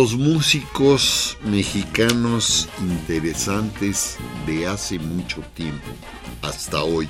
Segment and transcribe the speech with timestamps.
[0.00, 5.90] Los músicos mexicanos interesantes de hace mucho tiempo,
[6.40, 7.06] hasta hoy,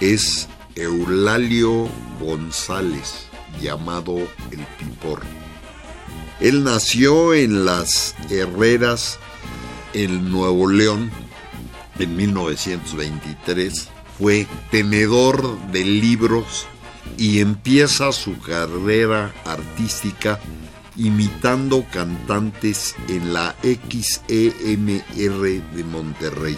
[0.00, 1.86] es Eulalio
[2.18, 3.26] González,
[3.60, 4.16] llamado
[4.50, 5.20] El Pipor.
[6.40, 9.18] Él nació en las Herreras,
[9.92, 11.10] en Nuevo León,
[11.98, 13.90] en 1923.
[14.18, 16.66] Fue tenedor de libros
[17.18, 20.40] y empieza su carrera artística
[20.96, 25.02] imitando cantantes en la XEMR
[25.74, 26.56] de Monterrey.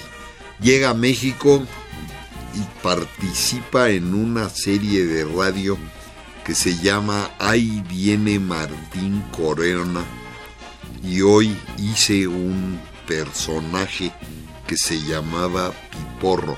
[0.60, 1.62] Llega a México
[2.54, 5.76] y participa en una serie de radio
[6.44, 10.04] que se llama Ahí viene Martín Corona
[11.02, 14.12] y hoy hice un personaje
[14.66, 16.56] que se llamaba Piporro,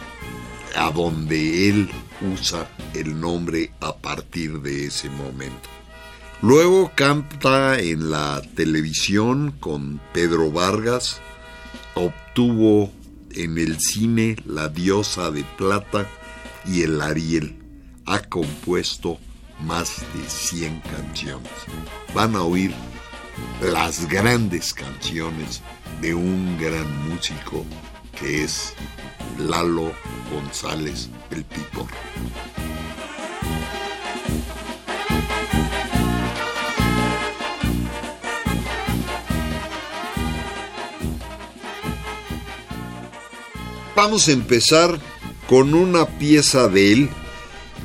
[0.77, 5.78] a donde él usa el nombre a partir de ese momento.
[6.41, 11.21] Luego canta en la televisión con Pedro Vargas,
[11.95, 12.93] obtuvo
[13.33, 16.07] en el cine La diosa de plata
[16.65, 17.57] y el Ariel.
[18.07, 19.19] Ha compuesto
[19.61, 21.51] más de 100 canciones.
[22.15, 22.73] Van a oír
[23.61, 25.61] las grandes canciones
[26.01, 27.67] de un gran músico
[28.19, 28.75] que es
[29.39, 29.93] Lalo
[30.33, 31.89] González el Pitor.
[44.01, 44.97] Vamos a empezar
[45.49, 47.11] con una pieza de él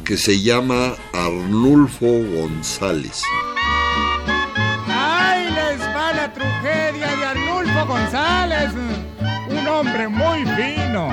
[0.05, 3.23] que se llama Arnulfo González.
[4.87, 8.69] ¡Ay, les va la tragedia de Arnulfo González!
[9.49, 11.09] Un hombre muy fino.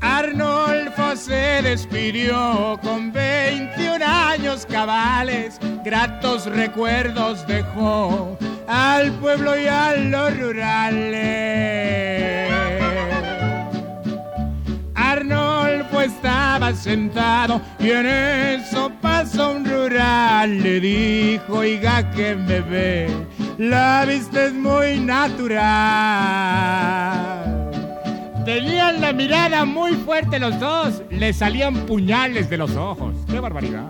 [0.00, 3.81] Arnulfo se despidió con 21
[4.66, 8.36] cabales, gratos recuerdos dejó
[8.66, 11.32] al pueblo y a los rurales.
[14.94, 20.62] Arnolfo estaba sentado y en eso pasó un rural.
[20.62, 23.08] Le dijo, oiga que me ve,
[23.58, 25.62] la vista es muy natural.
[28.44, 33.14] Tenían la mirada muy fuerte los dos, le salían puñales de los ojos.
[33.30, 33.88] ¡Qué barbaridad!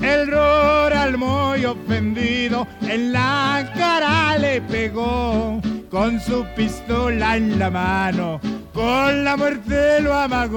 [0.00, 8.40] El rural muy ofendido en la cara le pegó con su pistola en la mano,
[8.72, 10.54] con la muerte lo amagó.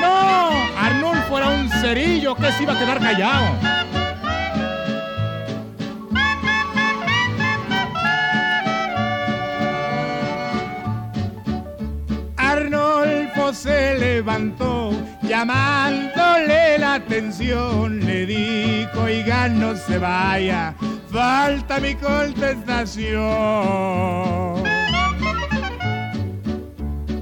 [0.00, 3.79] No, Arnulfo era un cerillo que se iba a quedar callado.
[13.60, 14.90] Se levantó
[15.22, 19.50] llamándole la atención, le dijo, oiga,
[19.86, 20.74] se vaya,
[21.12, 23.20] falta mi contestación.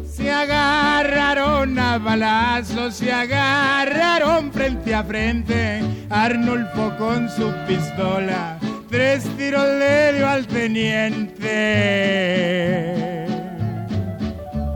[0.05, 8.59] Se agarraron a balazos, se agarraron frente a frente, Arnulfo con su pistola,
[8.89, 11.49] tres tiros le dio al teniente.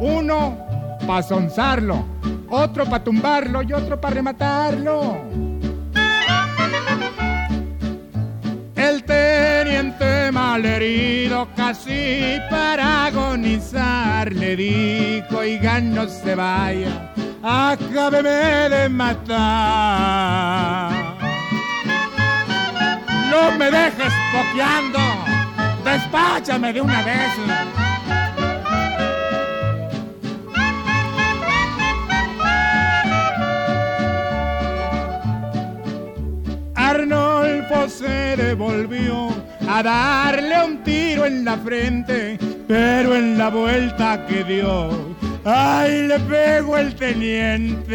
[0.00, 0.61] Uno
[1.06, 2.04] para sonzarlo,
[2.48, 5.20] otro para tumbarlo y otro para rematarlo.
[8.76, 17.12] El teniente malherido casi para agonizar le dijo, oiga, no se vaya,
[17.42, 20.92] acábeme de matar.
[23.30, 24.98] No me dejes boqueando,
[25.84, 27.91] despáchame de una vez.
[36.92, 39.30] Arnolfo se devolvió
[39.66, 46.18] a darle un tiro en la frente, pero en la vuelta que dio, ¡ay, le
[46.20, 47.94] pegó el teniente!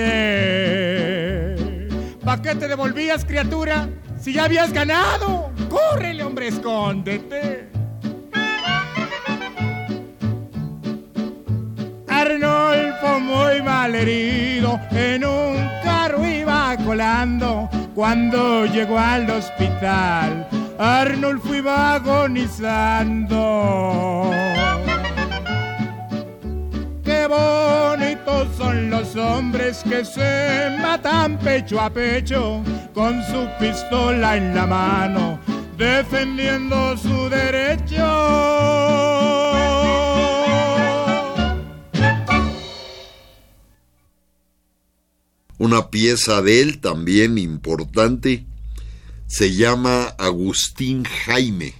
[2.25, 3.87] ¿Para qué te devolvías, criatura?
[4.19, 7.69] Si ya habías ganado, córrele, hombre, escóndete.
[12.07, 20.47] Arnolfo muy mal herido en un carro iba colando cuando llegó al hospital.
[20.77, 23.33] Arnolfo iba agonizando.
[27.03, 32.61] Qué bonitos son los hombres que se matan pecho a pecho
[32.93, 35.39] con su pistola en la mano,
[35.75, 39.06] defendiendo su derecho.
[45.59, 48.45] Una pieza de él también importante
[49.25, 51.73] se llama Agustín Jaime.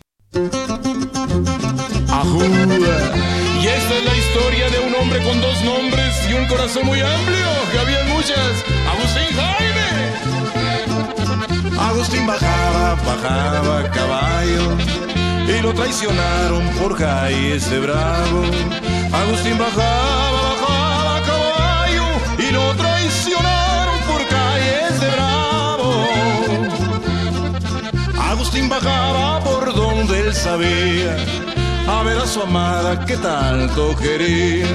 [3.61, 6.99] Y esta es la historia de un hombre con dos nombres y un corazón muy
[6.99, 8.63] amplio, que había muchas.
[8.87, 9.87] Agustín Jaime.
[11.79, 14.75] Agustín bajaba, bajaba caballo
[15.47, 18.41] y lo traicionaron por calles bravo.
[19.13, 22.05] Agustín bajaba, bajaba caballo
[22.39, 23.56] y lo traicionaron
[28.37, 31.17] Agustín bajaba por donde él sabía
[31.87, 34.67] a ver a su amada que tanto quería.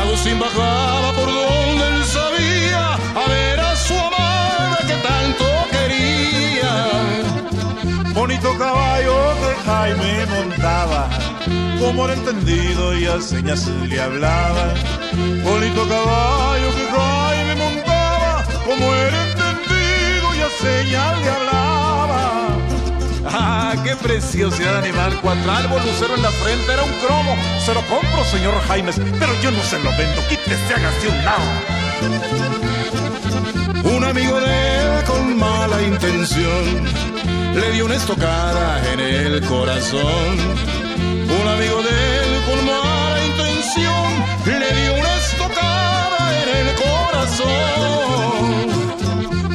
[0.00, 6.72] Agustín bajaba por donde él sabía a ver a su amada que tanto quería.
[8.14, 11.10] Bonito caballo que Jaime montaba,
[11.78, 14.72] como era entendido y a señas le hablaba.
[15.44, 21.59] Bonito caballo que Jaime montaba, como era entendido y a señas le hablaba.
[23.32, 25.20] Ah, qué preciosidad animal.
[25.22, 27.36] Cuatral, lucero en la frente, era un cromo.
[27.64, 30.20] Se lo compro, señor Jaimes, pero yo no se lo vendo.
[30.28, 31.44] Quítese, hágase un lado.
[33.84, 36.84] Un amigo de él con mala intención
[37.54, 40.38] le dio una estocada en el corazón.
[41.40, 47.50] Un amigo de él con mala intención le dio una estocada en el corazón.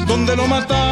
[0.06, 0.85] Donde lo mataron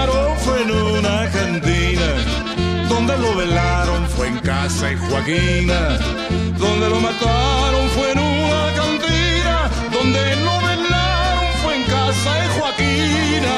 [3.06, 5.98] donde lo velaron fue en casa de Joaquina,
[6.56, 13.56] donde lo mataron fue en una cantina, donde lo velaron fue en casa de Joaquina.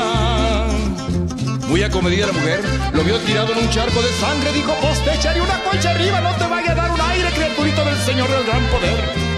[1.68, 2.60] Muy acomedida la mujer,
[2.92, 6.20] lo vio tirado en un charco de sangre, dijo, pues te echaré una concha arriba,
[6.20, 9.35] no te vaya a dar un aire, criaturito del Señor del gran poder.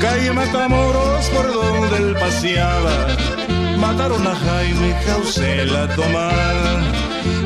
[0.00, 3.08] Calle Matamoros por donde él paseaba,
[3.78, 6.82] mataron a Jaime Causela Tomada.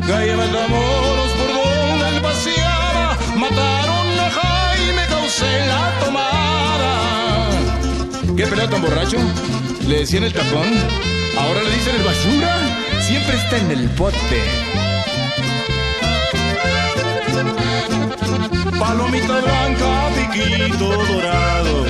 [0.06, 7.50] Calle Matamoros por donde él paseaba, mataron a Jaime Causela Tomada.
[8.37, 9.18] ¿Qué pelea tan borracho?
[9.88, 10.68] Le decían el tapón,
[11.38, 12.56] ahora le dicen el basura,
[13.00, 14.42] siempre está en el bote.
[18.78, 21.87] Palomita blanca, piquito dorado,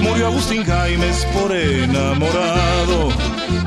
[0.00, 3.08] murió Agustín Jaimes por enamorado.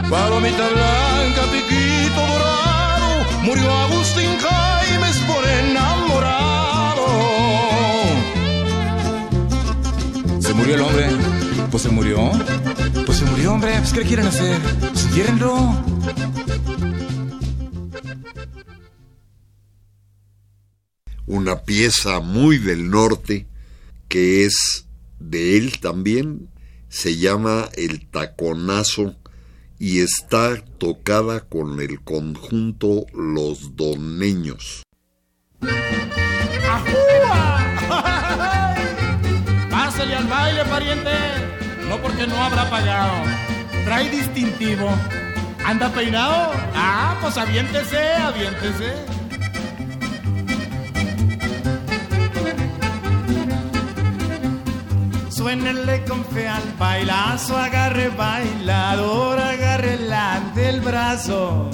[0.09, 7.05] Palomita blanca, piquito dorado, murió Agustín Jaimes por enamorado.
[10.39, 11.07] ¿Se murió el hombre?
[11.71, 12.31] Pues se murió.
[13.05, 13.73] Pues se murió, hombre.
[13.77, 14.59] Pues ¿qué le quieren hacer?
[14.79, 15.75] Pues quiérenlo.
[21.27, 23.47] Una pieza muy del norte
[24.09, 24.85] que es
[25.31, 26.49] de él también,
[26.89, 29.15] se llama El Taconazo
[29.79, 34.83] y está tocada con el conjunto Los Doneños.
[39.71, 41.11] Pásale al baile, pariente.
[41.87, 43.23] No porque no habrá pagado.
[43.85, 44.89] Trae distintivo.
[45.65, 46.51] ¿Anda peinado?
[46.75, 49.20] Ah, pues aviéntese, aviéntese.
[55.41, 59.97] Suénele con fe al bailazo, agarre bailador, agarre
[60.53, 61.67] del brazo.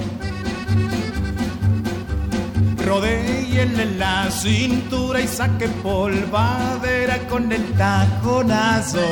[2.86, 9.10] Rodéele la cintura y saque polvadera con el taconazo.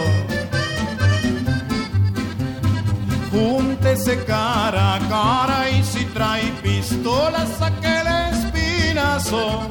[3.31, 9.67] Júntese cara a cara y si trae pistola saque el espinazo.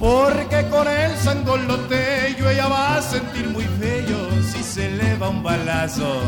[0.00, 5.42] Porque con el sangolotello ella va a sentir muy feo si se le va un
[5.42, 6.22] balazo.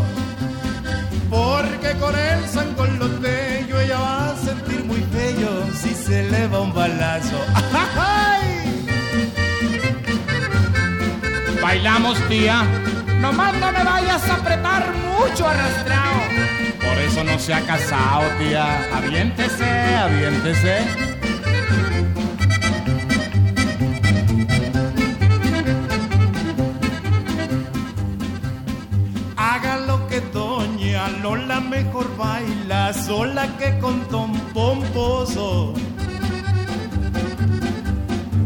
[1.30, 6.74] Porque con el sangoloteño ella va a sentir muy bello si se le va un
[6.74, 7.38] balazo.
[11.62, 12.64] Bailamos, tía.
[13.20, 16.20] Nomás no me vayas a apretar mucho arrastrado.
[16.78, 18.86] Por eso no se ha casado, tía.
[18.94, 21.11] Aviéntese, aviéntese.
[31.32, 35.72] Lola mejor baila sola que con Tom Pomposo.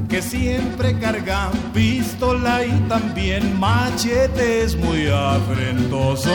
[0.08, 6.30] Que siempre carga pistola y también machete es muy afrentoso.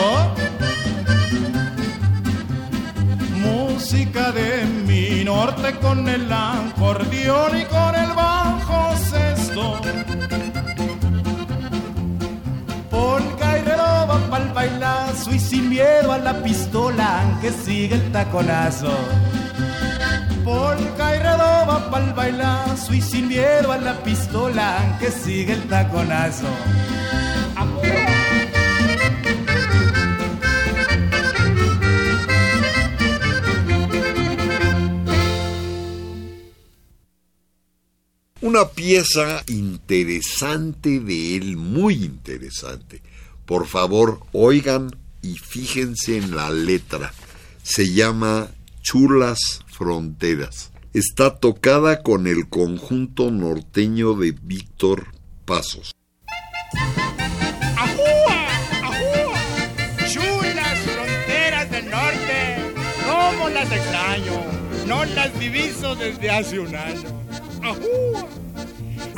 [3.40, 9.80] Música de mi norte con el acordeón y con el bajo sexto
[14.30, 18.94] pa'l bailazo y sin miedo a la pistola que sigue el taconazo.
[20.44, 26.48] Polka y redoba pa'l bailazo y sin miedo a la pistola que sigue el taconazo.
[38.42, 43.02] Una pieza interesante de él, muy interesante
[43.52, 47.12] por favor, oigan y fíjense en la letra.
[47.64, 48.48] Se llama
[48.82, 50.72] Chulas Fronteras.
[50.94, 55.08] Está tocada con el conjunto norteño de Víctor
[55.44, 55.92] Pasos.
[57.76, 58.48] ¡Ajúa!
[58.84, 60.08] ¡Ajúa!
[60.10, 62.74] Chulas fronteras del norte.
[63.06, 64.46] ¿Cómo las extraño?
[64.88, 67.22] No las diviso desde hace un año.
[67.62, 68.30] ¡Ajúa!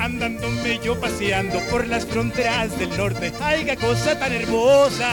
[0.04, 3.32] Andándome yo paseando por las fronteras del norte.
[3.40, 5.10] ¡Ay, qué cosa tan hermosa!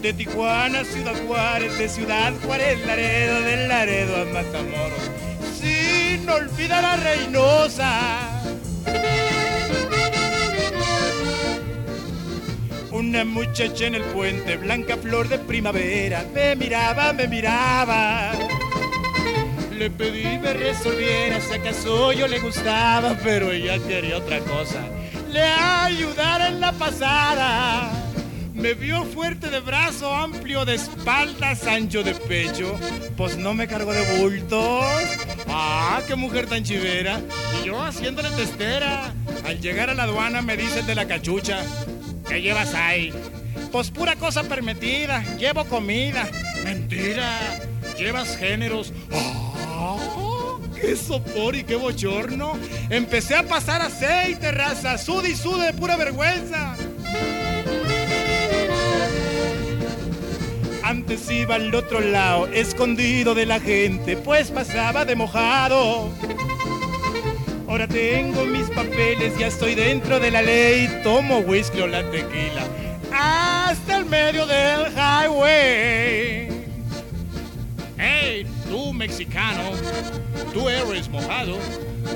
[0.00, 5.10] De Tijuana Ciudad Juárez, de Ciudad Juárez, Laredo, del Laredo a Matamoros,
[5.60, 8.42] sin olvidar a Reynosa.
[12.92, 18.32] Una muchacha en el puente, blanca flor de primavera, me miraba, me miraba
[19.78, 24.84] le pedí me resolviera si acaso yo le gustaba, pero ella quería otra cosa.
[25.30, 27.92] Le ayudara en la pasada.
[28.54, 32.76] Me vio fuerte de brazo, amplio de espaldas, ancho de pecho.
[33.16, 34.84] Pues no me cargó de bultos.
[35.46, 37.20] Ah, qué mujer tan chivera.
[37.62, 39.12] Y yo haciéndole testera.
[39.46, 41.60] Al llegar a la aduana me dicen de la cachucha.
[42.28, 43.12] ¿Qué llevas ahí?
[43.70, 45.22] Pues pura cosa permitida.
[45.36, 46.28] Llevo comida.
[46.64, 47.38] Mentira.
[47.96, 48.92] Llevas géneros.
[50.80, 52.52] ¡Qué sopor y qué bochorno!
[52.88, 56.76] Empecé a pasar aceite, raza, sud y sud de pura vergüenza.
[60.82, 66.10] Antes iba al otro lado, escondido de la gente, pues pasaba de mojado.
[67.68, 72.64] Ahora tengo mis papeles, ya estoy dentro de la ley, tomo whisky o la tequila,
[73.12, 76.57] hasta el medio del highway.
[79.00, 79.70] ¡Hey, tú mexicano!
[80.52, 81.58] Tú eres mojado.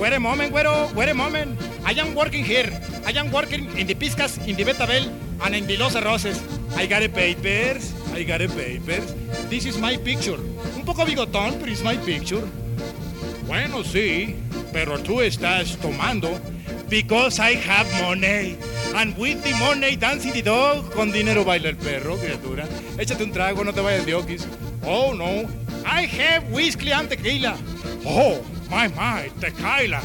[0.01, 1.59] Wait a moment, güero, wait a moment.
[1.87, 2.71] I am working here.
[3.07, 5.09] I am working in the Piscas, in the Betabel,
[5.45, 6.41] and in the Los Arroces.
[6.77, 7.93] I got papers.
[8.15, 9.15] I got a papers.
[9.49, 10.39] This is my picture.
[10.75, 12.43] Un poco bigotón, pero it's my picture.
[13.47, 14.37] Bueno, sí,
[14.73, 16.41] pero tú estás tomando.
[16.89, 18.59] Because I have money.
[18.95, 20.93] And with the money dancing the dog.
[20.93, 22.67] Con dinero baila el perro, criatura.
[22.99, 24.47] Échate un trago, no te vayas de okis.
[24.85, 25.62] Oh, no.
[25.85, 27.59] I have whiskey and tequila.
[28.05, 30.01] Oh, my, my, tequila.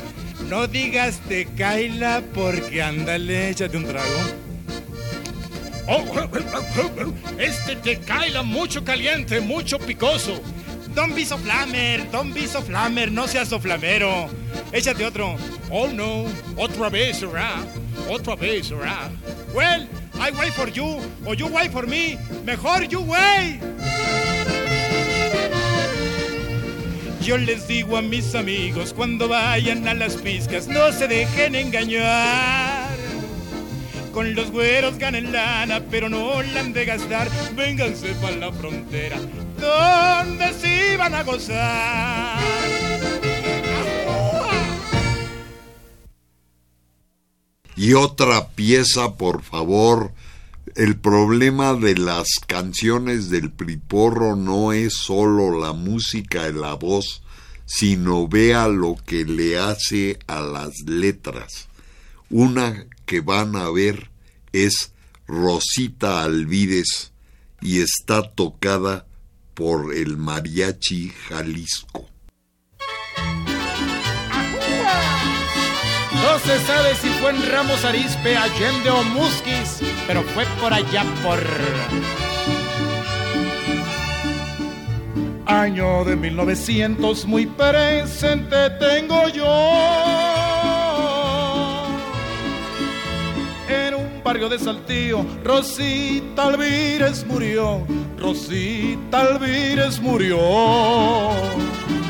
[0.49, 4.47] No digas tequila porque ándale, échate un trago.
[5.89, 6.03] Oh,
[7.39, 10.41] este tequila mucho caliente, mucho picoso.
[10.93, 14.29] Don't be so flamer, don't be so flamer, no seas so flamero.
[14.71, 15.37] Échate otro.
[15.69, 17.63] Oh no, otra vez, será.
[18.09, 19.09] Otra vez, será.
[19.53, 19.87] Well,
[20.19, 22.17] I wait for you, or you wait for me.
[22.45, 23.59] Mejor you wait.
[27.27, 32.95] Yo les digo a mis amigos cuando vayan a las piscas, no se dejen engañar.
[34.13, 37.27] Con los güeros ganen lana, pero no la han de gastar.
[37.53, 39.17] Vénganse para la frontera,
[39.59, 42.39] donde sí van a gozar.
[47.75, 50.13] Y otra pieza, por favor.
[50.77, 57.23] El problema de las canciones del Priporro no es solo la música y la voz,
[57.65, 61.67] sino vea lo que le hace a las letras.
[62.29, 64.11] Una que van a ver
[64.53, 64.91] es
[65.27, 67.11] Rosita Alvides
[67.59, 69.07] y está tocada
[69.55, 72.07] por el Mariachi Jalisco.
[76.47, 81.39] Se sabe si fue en Ramos Arispe, Allende o Musquis, pero fue por allá por...
[85.45, 89.45] Año de 1900 muy presente tengo yo.
[93.67, 97.85] En un barrio de Saltillo, Rosita Alvírez murió.
[98.17, 100.37] Rosita Alvírez murió.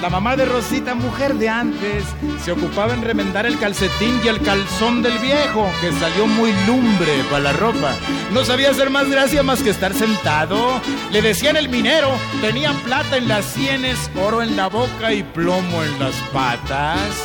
[0.02, 2.04] La mamá de Rosita, mujer de antes,
[2.44, 7.24] se ocupaba en remendar el calcetín y el calzón del viejo, que salió muy lumbre
[7.32, 7.96] para la ropa.
[8.32, 10.80] No sabía hacer más gracia más que estar sentado.
[11.12, 12.12] Le decían el minero,
[12.42, 17.24] tenía plata en las sienes, oro en la boca y plomo en las patas.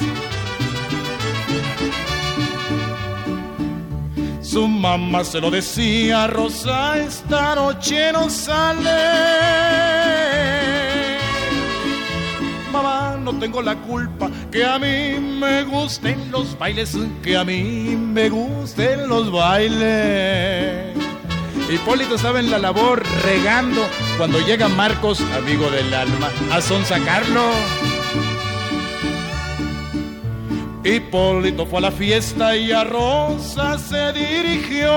[4.41, 8.93] Su mamá se lo decía, Rosa, esta noche no sale
[12.73, 17.97] mamá, no tengo la culpa que a mí me gusten los bailes, que a mí
[17.97, 20.97] me gusten los bailes.
[21.71, 23.83] Hipólito estaba en la labor regando
[24.19, 27.45] cuando llega Marcos, amigo del alma, a sonsacarlo.
[30.85, 34.91] Hipólito fue a la fiesta y a Rosa se dirigió.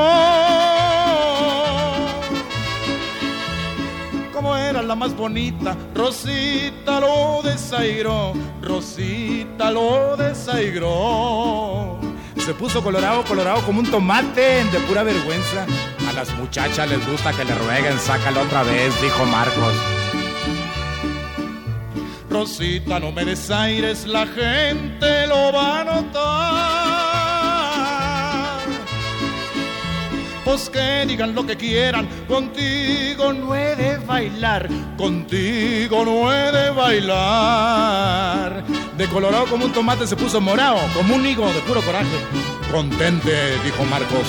[4.53, 11.99] Era la más bonita, Rosita lo desairó, Rosita lo desairó.
[12.37, 15.65] Se puso colorado, colorado como un tomate de pura vergüenza.
[16.07, 19.73] A las muchachas les gusta que le rueguen, sácalo otra vez, dijo Marcos.
[22.29, 26.54] Rosita, no me desaires, la gente lo va a notar.
[30.45, 36.69] Pues que digan lo que quieran, contigo no he de bailar, contigo no he de
[36.69, 38.63] bailar.
[38.95, 42.05] De colorado como un tomate se puso morado, como un higo de puro coraje.
[42.71, 44.27] Contente, dijo Marcos,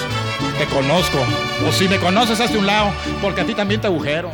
[0.59, 1.19] te conozco,
[1.69, 4.31] o si me conoces hazte un lado, porque a ti también te agujero.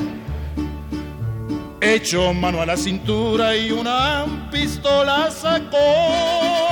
[1.80, 6.71] Echó mano a la cintura y una pistola sacó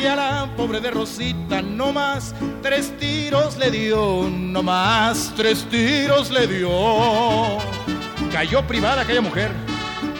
[0.00, 5.66] y a la pobre de Rosita no más tres tiros le dio, no más tres
[5.68, 7.58] tiros le dio.
[8.32, 9.50] Cayó privada aquella mujer.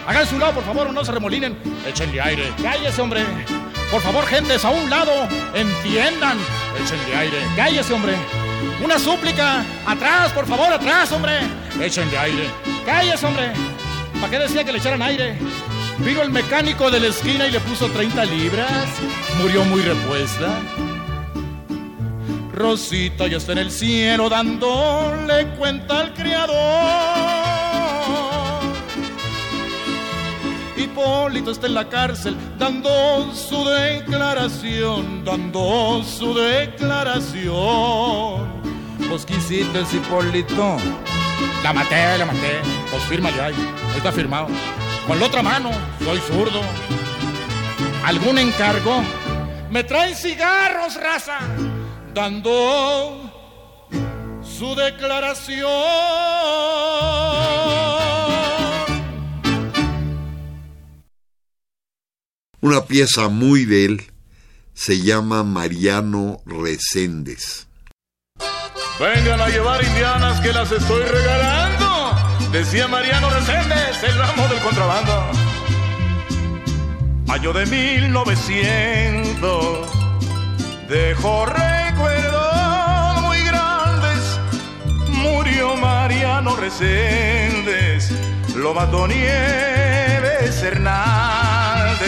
[0.06, 1.56] Hagan su lado, por favor, no se remolinen.
[1.86, 2.52] Échenle aire.
[2.62, 3.24] Cállese, hombre.
[3.90, 5.12] Por favor, gentes, a un lado.
[5.54, 6.38] Entiendan.
[6.82, 7.38] Échenle aire.
[7.56, 8.14] Cállese, hombre.
[8.84, 9.64] Una súplica.
[9.86, 11.38] Atrás, por favor, atrás, hombre.
[11.80, 12.50] Échenle aire.
[12.84, 13.52] Cállese, hombre.
[14.20, 15.38] ¿Para qué decía que le echaran aire?
[16.04, 18.88] Vino el mecánico de la esquina y le puso 30 libras.
[19.38, 20.58] Murió muy repuesta.
[22.54, 26.56] Rosita ya está en el cielo dándole cuenta al criador.
[30.76, 37.50] Hipólito está en la cárcel dando su declaración, dando su declaración.
[39.08, 40.76] Pues quisiste Hipólito.
[41.62, 42.60] La maté, la maté.
[42.90, 43.54] Pues fírmale ahí.
[43.54, 44.48] Ahí está firmado.
[45.10, 45.72] Con la otra mano,
[46.04, 46.62] soy zurdo.
[48.04, 49.02] ¿Algún encargo?
[49.68, 51.40] Me traen cigarros, raza,
[52.14, 53.88] dando
[54.40, 55.66] su declaración.
[62.60, 64.12] Una pieza muy de él
[64.74, 67.66] se llama Mariano Reséndez.
[69.00, 71.69] Vengan a llevar indianas que las estoy regalando
[72.52, 75.30] decía Mariano Reséndez, el ramo del contrabando.
[77.28, 79.88] Año de 1900,
[80.88, 84.40] dejó recuerdos muy grandes.
[85.08, 88.10] Murió Mariano Reséndez,
[88.56, 92.00] lo mató Nieves Hernández.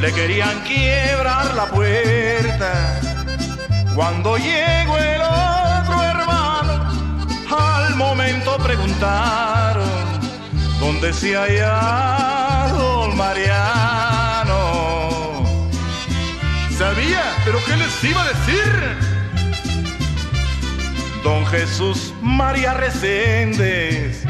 [0.00, 3.00] Le querían quiebrar la puerta
[3.94, 5.20] cuando llegó el
[7.96, 9.88] momento preguntaron
[10.78, 14.54] dónde se halla don Mariano.
[16.76, 18.62] Sabía, pero ¿qué les iba a decir?
[21.24, 24.22] Don Jesús María Reséndez,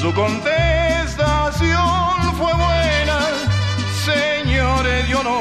[0.00, 1.74] su contestación
[2.38, 3.18] fue buena.
[4.04, 5.40] Señores, yo no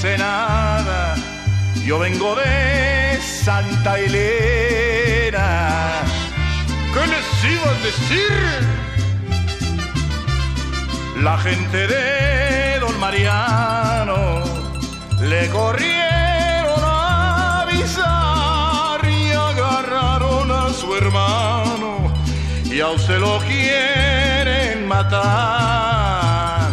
[0.00, 1.16] sé nada,
[1.84, 4.46] yo vengo de Santa Elena
[6.96, 8.32] ¿qué les iba a decir?
[11.22, 14.42] La gente de Don Mariano
[15.20, 22.12] le corrieron a avisar y agarraron a su hermano
[22.64, 26.68] y aún se lo quieren matar.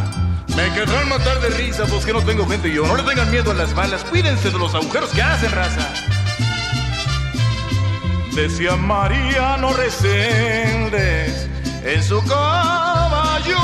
[0.56, 2.86] Me querrán matar de risa, pues que no tengo gente y yo.
[2.86, 5.92] No le tengan miedo a las balas, cuídense de los agujeros que hacen, raza.
[8.36, 11.48] Decía Mariano Reséndez
[11.86, 13.58] en su caballo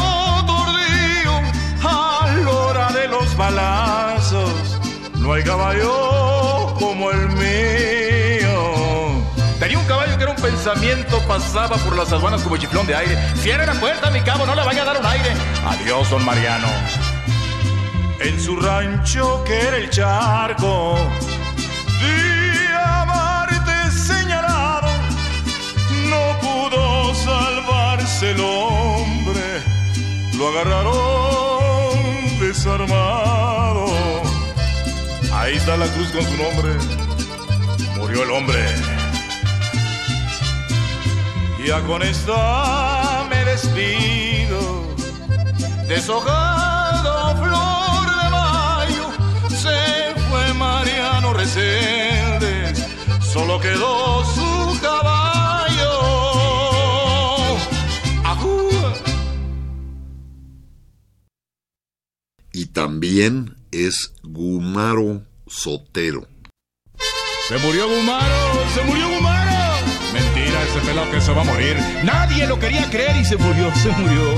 [0.46, 1.42] tordío
[1.84, 4.80] a la hora de los balazos.
[5.16, 8.50] No hay caballo como el mío.
[9.60, 13.18] Tenía un caballo que era un pensamiento, pasaba por las aduanas como chiflón de aire.
[13.38, 15.32] Cierre la puerta, mi cabo, no le vaya a dar un aire.
[15.66, 16.68] Adiós, don Mariano.
[18.20, 20.96] En su rancho que era el charco,
[28.30, 29.64] salvarse el hombre.
[30.38, 33.86] Lo agarraron desarmado.
[35.34, 36.76] Ahí está la cruz con su nombre.
[37.98, 38.66] Murió el hombre.
[41.66, 44.88] Ya con esta me despido.
[45.88, 49.10] Deshojado flor de mayo,
[49.50, 52.86] se fue Mariano Reséndez,
[53.34, 54.59] solo quedó su
[62.80, 66.26] también es Gumaro Sotero.
[67.50, 69.86] Se murió Gumaro, se murió Gumaro.
[70.14, 71.76] Mentira, ese pelado que se va a morir.
[72.06, 74.34] Nadie lo quería creer y se murió, se murió.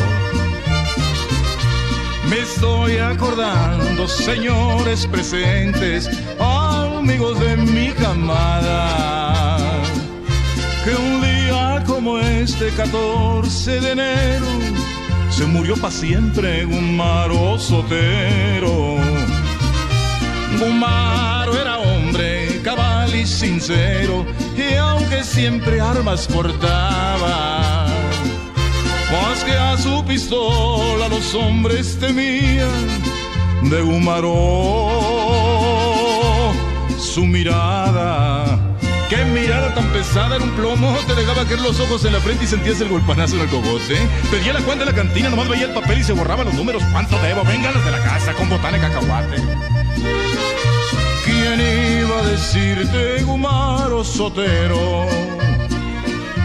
[2.32, 9.84] Me estoy acordando, señores presentes, amigos de mi camada,
[10.84, 14.81] que un día como este 14 de enero
[15.42, 18.98] se murió para siempre Gumaro Sotero.
[20.60, 24.24] Gumaro era hombre cabal y sincero,
[24.56, 27.88] y aunque siempre armas portaba,
[29.12, 32.88] más que a su pistola los hombres temían
[33.64, 34.52] de Gumaro
[37.00, 38.51] su mirada.
[39.12, 42.46] Qué mirada tan pesada era un plomo, te dejaba caer los ojos en la frente
[42.46, 43.98] y sentías el golpanazo en el cogote.
[44.32, 46.82] Pedía la cuenta en la cantina, nomás veía el papel y se borraba los números.
[46.94, 47.44] ¿Cuánto debo?
[47.44, 49.36] Vengan los de la casa con botana y cacahuate.
[51.26, 55.08] ¿Quién iba a decirte, Gumaro Sotero,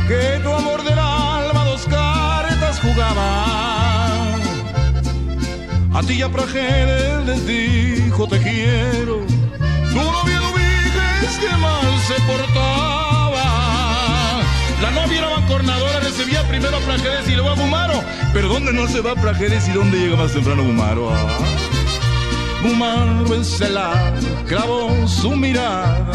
[0.09, 4.35] que tu amor del alma dos cartas jugaba?
[5.95, 9.21] A ti ya Prajeres les dijo te quiero,
[9.95, 10.36] novia no
[11.35, 13.45] que mal se portaba.
[14.81, 18.05] La novia era mancornadora, recibía primero a Prajeres y luego a Gumaro.
[18.33, 21.11] Pero ¿dónde no se va Prajeres y dónde llega más temprano Gumaro?
[21.11, 21.27] Ah.
[22.63, 24.15] Gumaro en celar
[24.47, 26.13] clavó su mirada,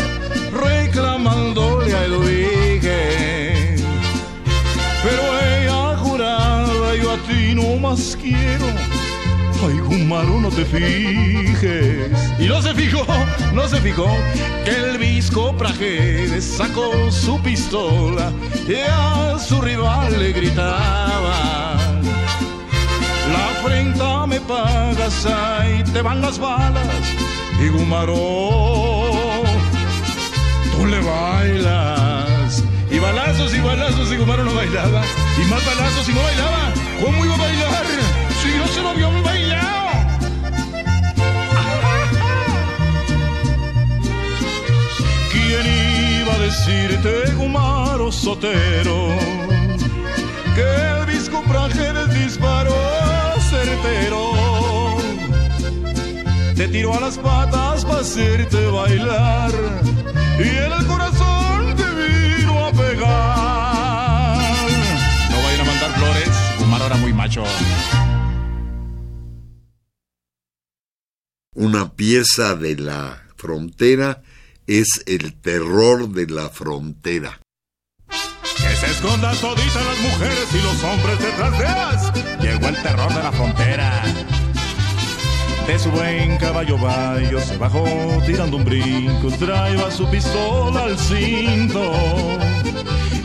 [0.51, 3.75] reclamándole a Edwige.
[5.03, 8.90] Pero ella juraba, yo a ti no más quiero.
[9.63, 12.11] Ay, Gumaro, no te fijes.
[12.39, 13.05] Y no se fijó,
[13.53, 14.07] no se fijó
[14.65, 18.31] que el visco Prajeres sacó su pistola
[18.67, 21.77] y a su rival le gritaba.
[23.31, 26.83] La afrenta me pagas, ahí te van las balas.
[27.63, 28.15] Y Gumaro,
[30.71, 32.63] tú le bailas.
[32.89, 35.03] Y balazos y balazos y Gumaro no bailaba.
[35.37, 36.73] Y más balazos y no bailaba.
[36.99, 37.85] ¿Cómo iba a bailar?
[38.41, 39.30] Si no se lo habían
[46.51, 49.07] decirte, Gumaro Sotero?
[50.55, 52.75] que el visco Prajeres disparó
[53.49, 54.21] certero.
[56.55, 59.51] Te tiró a las patas para hacerte bailar
[60.39, 64.41] y en el corazón te vino a pegar.
[65.31, 67.43] No vayan a mandar flores, Gumaro era muy macho.
[71.55, 74.21] Una pieza de la frontera
[74.67, 77.39] es el terror de la frontera.
[78.07, 82.41] Que se escondan toditas las mujeres y los hombres detrás de ellas.
[82.41, 84.03] Llegó el terror de la frontera.
[85.67, 87.85] De su buen caballo bayo se bajó
[88.25, 91.93] tirando un brinco, traía su pistola al cinto.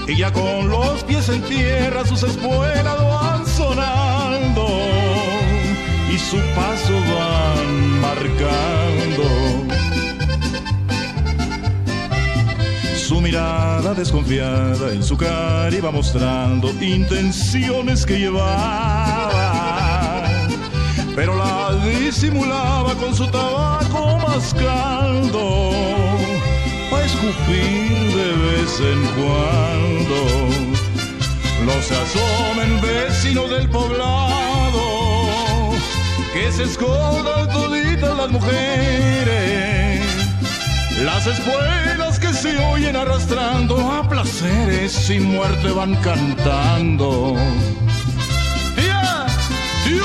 [0.06, 4.68] Y ya con los pies en tierra sus espuelas van sonando
[6.12, 9.35] y su paso van marcando.
[13.96, 19.52] Desconfiada en su cara iba mostrando intenciones que llevaba,
[21.14, 25.70] pero la disimulaba con su tabaco mascando,
[26.92, 30.18] a escupir de vez en cuando.
[31.64, 34.82] no se asomen vecinos del poblado,
[36.32, 40.00] que se escondan toditas las mujeres,
[41.02, 47.34] las espuelas se oyen arrastrando a placeres sin muerte van cantando.
[48.76, 49.26] ¡Tía!
[49.84, 50.04] ¡Tío!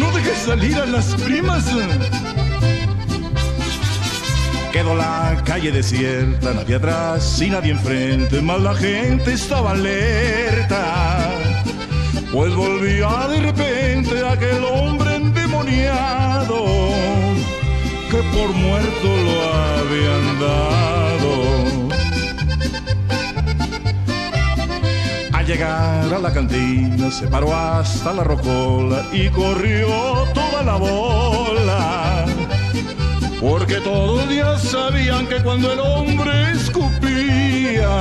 [0.00, 1.64] ¡No dejes salir a las primas!
[4.72, 11.30] Quedó la calle desierta, nadie atrás y nadie enfrente, más la gente estaba alerta.
[12.32, 16.64] Pues volvía de repente aquel hombre endemoniado
[18.10, 21.30] que por muerto lo habían dado.
[25.32, 29.88] Al llegar a la cantina se paró hasta la rocola y corrió
[30.34, 32.26] toda la bola
[33.40, 37.96] porque todos ya sabían que cuando el hombre escupía,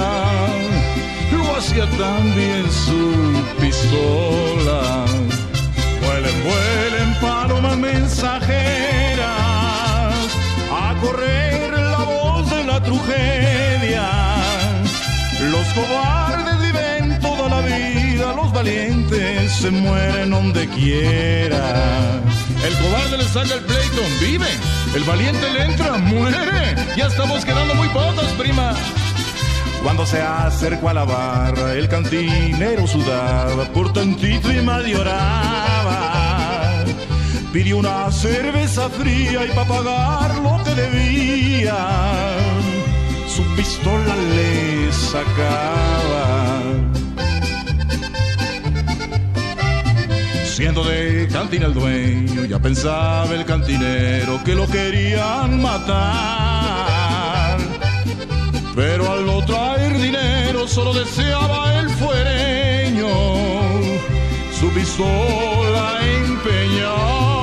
[1.32, 3.14] lo hacía también su
[3.62, 5.06] pistola.
[6.04, 8.89] Vuelen, vuelen palomas mensajeras
[11.02, 14.10] correr la voz de la tragedia.
[15.52, 22.22] Los cobardes viven toda la vida, los valientes se mueren donde quiera.
[22.66, 24.50] El cobarde le saca el pleito, vive.
[24.96, 26.76] El valiente le entra, muere.
[26.98, 28.74] Ya estamos quedando muy pocos, prima.
[29.84, 36.19] Cuando se acercó a la barra, el cantinero sudaba, por tantito y medio lloraba.
[37.52, 42.38] Pidió una cerveza fría y para pagar lo que debía,
[43.28, 46.62] su pistola le sacaba.
[50.46, 57.58] Siendo de cantina el dueño, ya pensaba el cantinero que lo querían matar.
[58.76, 63.08] Pero al no traer dinero, solo deseaba el fuereño
[64.60, 67.39] su pistola empeñar.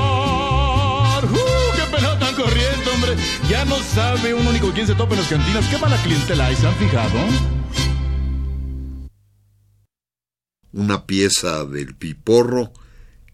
[3.48, 5.66] Ya no sabe un único quién se topa en las cantinas.
[5.68, 6.56] ¿Qué mala clientela hay?
[6.56, 7.18] ¿Se han fijado?
[10.72, 12.72] Una pieza del piporro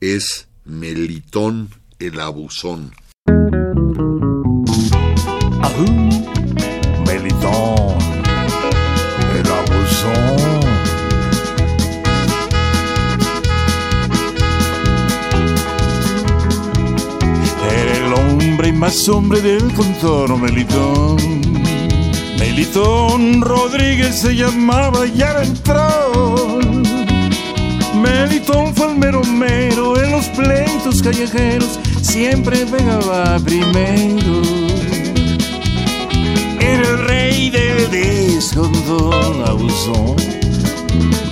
[0.00, 2.94] es Melitón el abusón.
[18.83, 21.16] Más hombre del contorno, Melitón.
[22.37, 26.59] Melitón Rodríguez se llamaba y ahora entró
[28.03, 34.42] Melitón fue el mero mero en los pleitos callejeros, siempre pegaba primero.
[36.59, 40.16] Era el rey del descondón, abusón.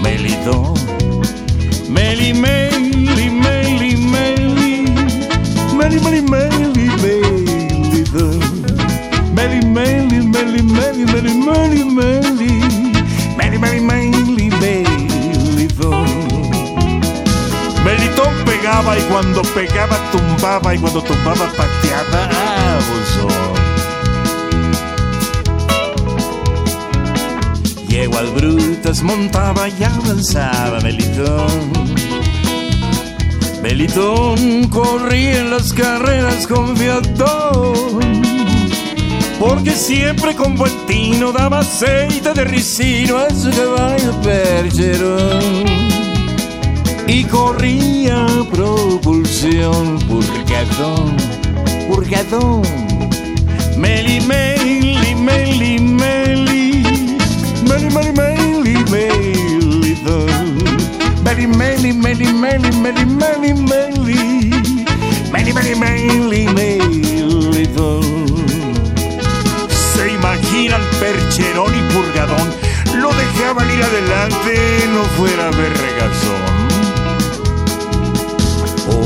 [0.00, 0.74] Melitón,
[1.88, 3.96] Meli, Meli, Meli, Meli,
[5.74, 6.79] Meli, Meli, Meli,
[8.12, 8.44] mıydı?
[9.34, 12.60] Meli meli meli meli meli meli meli
[13.38, 14.90] Meli meli meli meli
[17.84, 22.78] Melitón pegaba y cuando pegaba tumbaba y cuando tumbaba pateaba ah,
[27.88, 31.99] Llego al Brutas montaba y avanzaba Melitón.
[33.62, 38.22] Melitón corría en las carreras con fiatón.
[39.38, 45.90] Porque siempre con buen tino daba aceite de ricino a su caballo percherón
[47.06, 51.16] y corría propulsión purgadón,
[51.88, 52.62] purgadón.
[53.76, 56.82] Meli, meli, meli, meli, meli,
[57.64, 58.40] meli, meli, meli,
[58.90, 59.94] Meli,
[61.22, 67.68] meli, meli, meli, meli, meli, meli, meli, meli, meli, meli,
[69.68, 72.48] Se imaginan percherón y purgadón,
[72.96, 76.60] lo dejaban ir adelante, no fuera verregazón.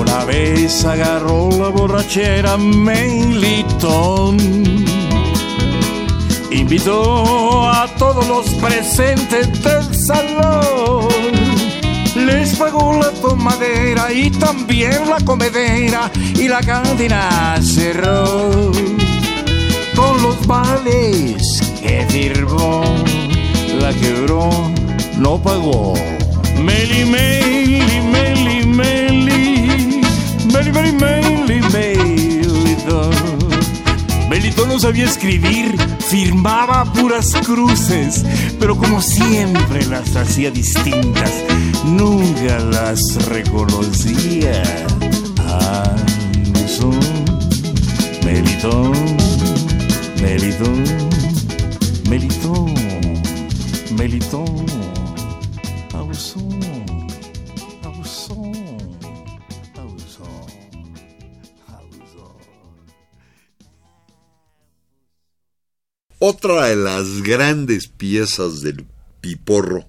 [0.01, 4.37] Una vez agarró la borrachera Melitón.
[6.51, 11.14] Invitó a todos los presentes del salón.
[12.15, 18.73] Les pagó la tomadera y también la comedera y la cantina cerró.
[19.97, 22.85] Con los vales que firmó,
[23.81, 24.51] la quebró,
[25.19, 25.95] no pagó.
[26.63, 30.03] Meli, meli, meli, meli,
[30.53, 33.15] meli, meli, meli, melitón.
[34.31, 35.77] Melitón no sabía escribir,
[36.09, 38.25] firmaba puras cruces,
[38.65, 41.31] pero como siempre las hacía distintas,
[41.85, 44.63] nunca las reconocía.
[45.41, 45.95] Ah,
[46.67, 46.99] son
[48.25, 48.93] Melitón,
[50.23, 51.14] Melitón, Melitón,
[66.27, 68.87] Otra de las grandes piezas del
[69.21, 69.85] Piporro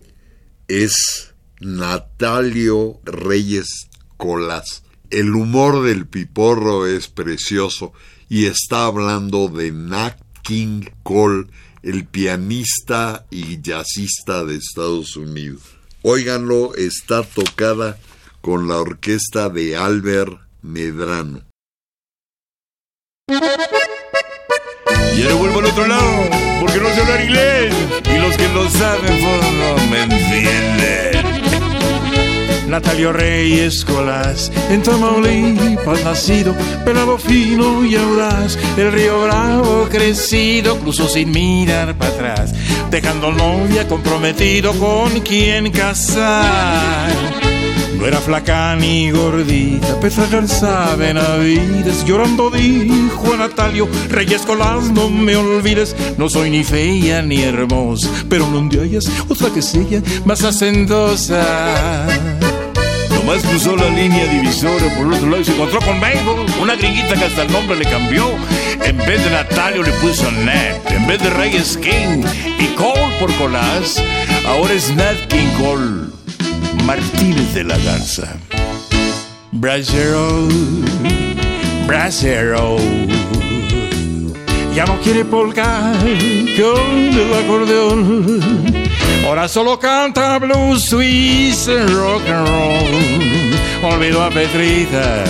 [0.68, 4.84] es Natalio Reyes Colas.
[5.12, 7.94] El humor del Piporro es precioso
[8.28, 11.48] y está hablando de Nat King Cole,
[11.84, 15.62] el pianista y jazzista de Estados Unidos.
[16.02, 17.98] Óiganlo, está tocada
[18.42, 21.46] con la orquesta de Albert Medrano.
[25.18, 27.74] Y ahora vuelvo al otro lado, porque no sé hablar inglés.
[28.14, 31.16] Y los que lo saben, pues no me entienden.
[32.68, 41.08] Natalio Reyes Colás, en Tamaulipas nacido, pelado fino y audaz, el río Bravo crecido, cruzó
[41.08, 42.54] sin mirar para atrás,
[42.90, 47.45] dejando novia comprometido con quien casar.
[48.06, 49.98] Era flaca ni gordita,
[50.32, 57.24] Garza Benavides Llorando dijo a Natalio Reyes Colás, no me olvides No soy ni fea
[57.24, 62.06] ni hermosa Pero no de hayas otra que sea más hacendosa
[63.10, 66.76] Nomás cruzó la línea divisora por el otro lado y se encontró con Mabel, una
[66.76, 68.30] gringuita que hasta el nombre le cambió.
[68.84, 72.24] En vez de Natalio le puso Nat, en vez de Reyes King
[72.60, 74.00] y Cole por Colás,
[74.48, 76.05] ahora es Nat King Cole.
[76.86, 78.38] Martínez de la Garza.
[79.52, 80.48] Brasero,
[81.88, 82.78] brasero.
[84.76, 85.94] Ya no quiere polka
[86.58, 88.40] con el acordeón.
[89.26, 93.94] Ahora solo canta blues, Swiss, rock and roll.
[93.94, 95.24] Olvido a Petrita,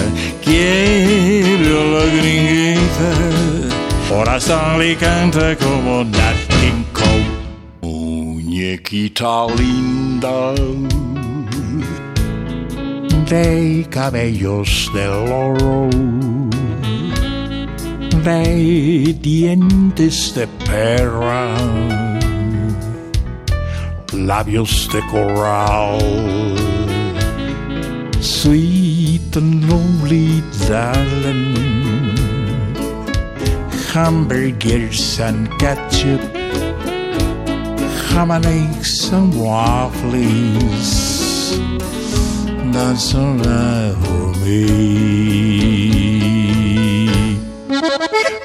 [0.44, 3.10] quiere a la gringuita.
[4.12, 7.26] Ahora Stanley canta como Nat King Cole.
[7.82, 10.54] Muñequita linda
[13.26, 15.90] de cabellos de oro,
[18.24, 21.56] de dientes de perra,
[24.14, 26.00] labios de coral,
[28.20, 31.56] sweet and lonely darling,
[33.92, 36.22] hamburgers and ketchup,
[38.12, 41.16] ham and eggs and waffles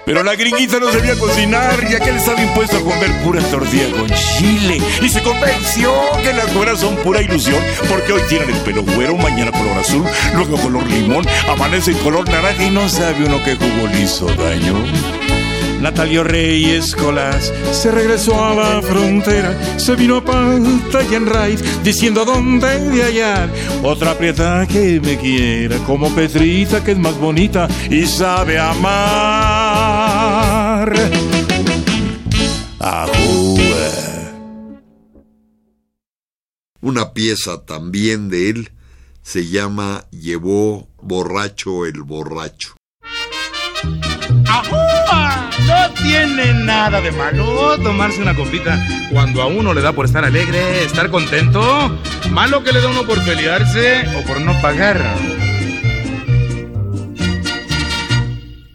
[0.05, 3.91] Pero la gringuita no sabía cocinar, ya que él estaba impuesto a comer pura tortilla
[3.93, 4.81] con chile.
[5.03, 9.17] Y se convenció que las güeras son pura ilusión, porque hoy tienen el pelo güero,
[9.17, 13.55] mañana color azul, luego color limón, amanece en color naranja y no sabe uno qué
[13.55, 15.40] jugo le hizo daño.
[15.81, 21.63] Natalio Reyes Colás se regresó a la frontera, se vino a Panta y en Raíz,
[21.83, 23.49] diciendo dónde de hallar
[23.83, 29.31] otra prieta que me quiera, como Petrita que es más bonita y sabe amar.
[36.83, 38.71] Una pieza también de él
[39.23, 42.75] se llama Llevó borracho el borracho.
[43.85, 45.20] No
[46.03, 48.79] tiene nada de malo tomarse una copita
[49.11, 51.99] cuando a uno le da por estar alegre, estar contento.
[52.31, 55.01] Malo que le da uno por pelearse o por no pagar.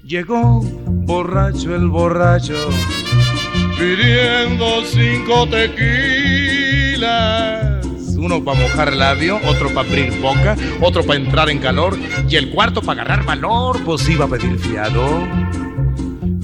[0.04, 2.70] Llegó borracho el borracho
[3.78, 7.06] pidiendo cinco tequilas.
[8.18, 11.98] Uno para mojar labio, otro para abrir boca, otro para entrar en calor
[12.28, 15.45] y el cuarto para agarrar valor, pues iba a pedir fiado.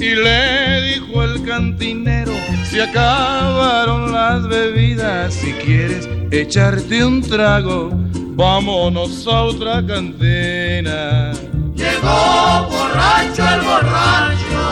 [0.01, 2.33] Y le dijo el cantinero,
[2.63, 7.91] se acabaron las bebidas, si quieres echarte un trago,
[8.33, 11.33] vámonos a otra cantina.
[11.75, 14.63] Llegó borracho el borracho.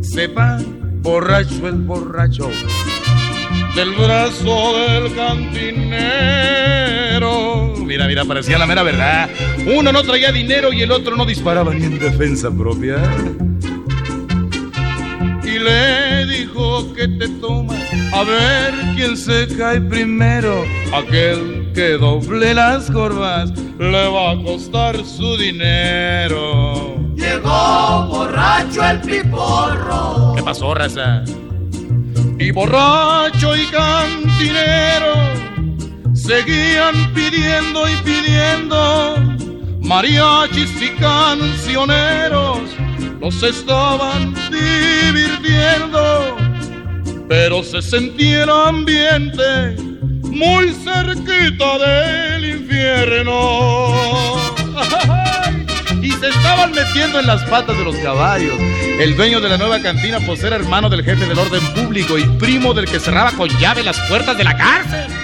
[0.00, 0.58] Sepa,
[1.02, 2.48] borracho el borracho,
[3.74, 6.54] del brazo del cantinero
[7.84, 9.28] Mira, mira, parecía la mera verdad.
[9.76, 12.96] Uno no traía dinero y el otro no disparaba ni en defensa propia.
[15.44, 17.78] Y le dijo que te tomas,
[18.12, 20.64] a ver quién se cae primero.
[20.94, 26.96] Aquel que doble las corvas le va a costar su dinero.
[27.14, 30.32] Llegó borracho el piporro.
[30.34, 31.22] ¿Qué pasó, raza?
[32.38, 35.53] Y borracho y cantinero
[36.26, 39.22] seguían pidiendo y pidiendo
[39.80, 42.60] mariachis y cancioneros
[43.20, 46.36] los estaban divirtiendo,
[47.28, 49.76] pero se sentía el ambiente
[50.22, 53.94] muy cerquita del infierno.
[56.02, 58.58] Y se estaban metiendo en las patas de los caballos.
[59.00, 62.24] El dueño de la nueva cantina, pues era hermano del jefe del orden público y
[62.24, 65.23] primo del que cerraba con llave las puertas de la cárcel.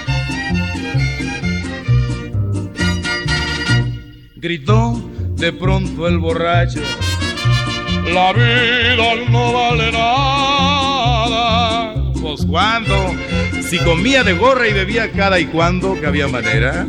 [4.40, 4.98] Gritó
[5.36, 6.80] de pronto el borracho.
[8.10, 8.96] La vida
[9.28, 11.12] no vale nada.
[12.22, 13.14] Pues cuando,
[13.60, 16.86] si comía de gorra y bebía cada y cuando, que había manera.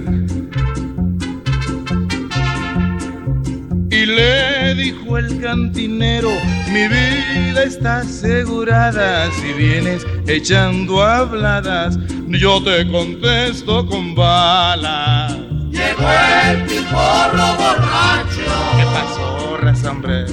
[3.89, 6.31] Y le dijo el cantinero,
[6.71, 11.99] mi vida está asegurada, si vienes echando habladas,
[12.29, 15.50] yo te contesto con balas.
[15.71, 16.07] Llegó
[16.49, 18.51] el piporro borracho.
[18.77, 20.25] ¿Qué pasó, Razambre?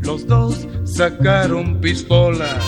[0.00, 2.62] Los dos sacaron pistolas,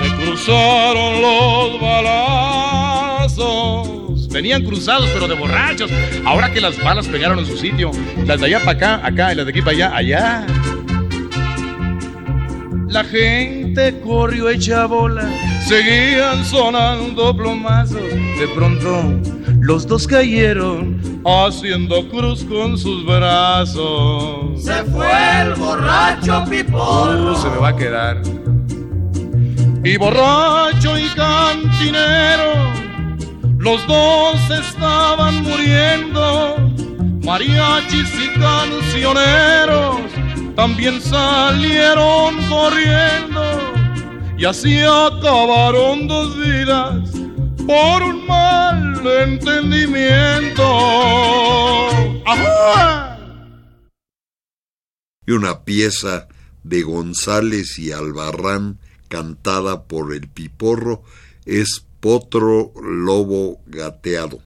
[0.00, 3.34] se cruzaron los balazos.
[4.28, 5.90] Venían cruzados, pero de borrachos.
[6.24, 7.92] Ahora que las balas pegaron en su sitio,
[8.26, 10.46] las de allá para acá, acá, y las de aquí para allá, allá.
[12.88, 13.63] La gente
[14.02, 15.28] corrió hecha bola,
[15.66, 18.02] seguían sonando plomazos.
[18.38, 19.20] De pronto,
[19.60, 24.62] los dos cayeron haciendo cruz con sus brazos.
[24.62, 27.32] Se fue el borracho piporro.
[27.32, 28.22] Uh, se me va a quedar.
[29.84, 32.52] Y borracho y cantinero,
[33.58, 36.56] los dos estaban muriendo.
[37.22, 39.96] Mariachis y cancioneros
[40.54, 43.42] también salieron corriendo.
[44.36, 47.10] Y así acabaron dos vidas
[47.66, 50.64] por un mal entendimiento.
[55.26, 56.28] Y una pieza
[56.62, 58.78] de González y Albarrán
[59.08, 61.02] cantada por el Piporro
[61.46, 64.40] es Potro Lobo Gateado.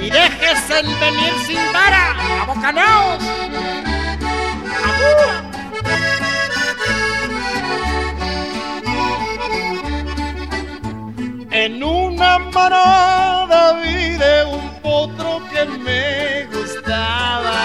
[0.00, 3.22] Y déjese el venir sin vara, abocanaos.
[11.50, 17.56] En una manada vi de un potro que me gustaba.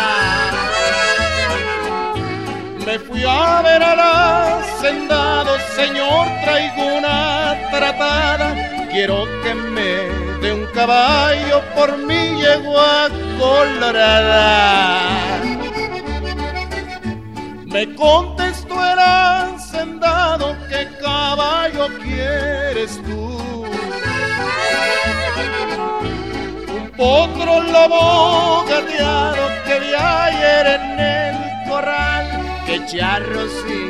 [2.86, 8.56] Me fui a ver al hacendado, señor, traigo una tratada.
[8.92, 13.08] Quiero que me dé un caballo por mi yegua
[13.40, 15.42] colorada.
[17.66, 23.24] Me contestó el hacendado, ¿qué caballo quieres tú?
[26.78, 31.36] Un potro lobo gateado que vi ayer en el
[31.70, 32.26] corral,
[32.66, 33.82] que charros y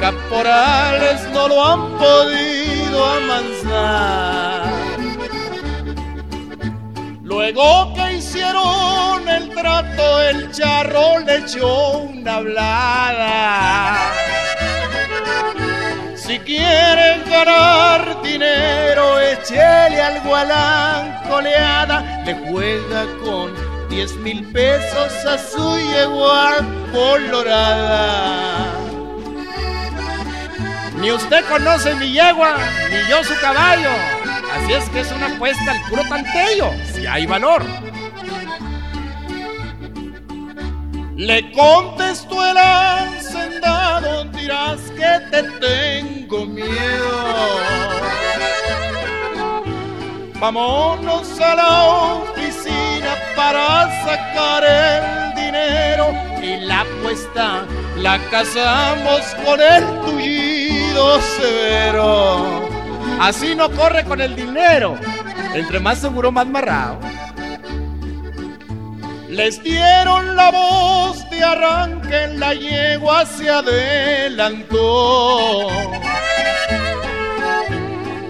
[0.00, 4.79] caporales no lo han podido amansar.
[7.30, 14.12] Luego que hicieron el trato, el charro le echó una hablada.
[16.16, 22.24] Si quieren ganar dinero, échele al gualán coleada.
[22.26, 23.54] Le juega con
[23.88, 26.56] diez mil pesos a su yegua
[26.92, 28.72] colorada.
[30.96, 32.56] Ni usted conoce mi yegua,
[32.90, 34.19] ni yo su caballo.
[34.54, 37.64] Así es que es una apuesta al puro tanteo, si hay valor.
[41.16, 47.60] Le contestó el hacendado, dirás que te tengo miedo.
[50.40, 57.66] Vámonos a la oficina para sacar el dinero y la apuesta
[57.98, 62.79] la casamos con el tullido severo.
[63.18, 64.96] Así no corre con el dinero.
[65.54, 66.98] Entre más seguro, más marrado.
[69.28, 74.80] Les dieron la voz de arranque, la yegua se adelantó.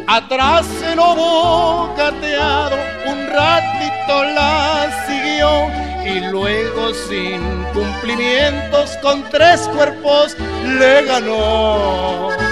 [0.06, 2.76] Atrás el lobo gateado,
[3.06, 5.68] un ratito la siguió
[6.04, 7.40] y luego sin
[7.72, 10.36] cumplimientos con tres cuerpos
[10.78, 12.49] le ganó.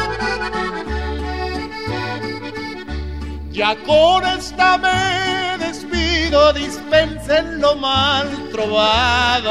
[3.59, 9.51] Ya con esta me despido dispensen lo mal trovado.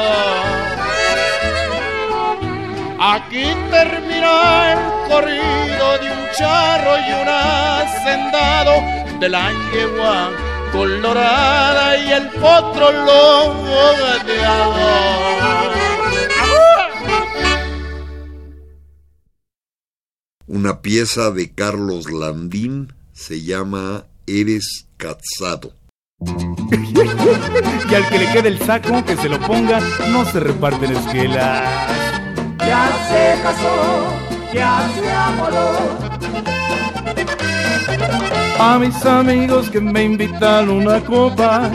[2.98, 8.72] Aquí termina el corrido de un charro y un hacendado
[9.20, 10.30] de la yegua
[10.72, 13.58] colorada y el potro lobo
[20.46, 25.72] Una pieza de Carlos Landín se llama Eres Cazado.
[26.20, 31.64] y al que le quede el saco, que se lo ponga, no se reparten esquelas.
[32.58, 34.14] Ya se casó,
[34.54, 35.98] ya se amoró.
[38.60, 41.70] A mis amigos que me invitan una copa,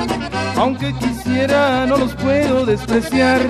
[0.56, 3.42] aunque quisiera no los puedo despreciar.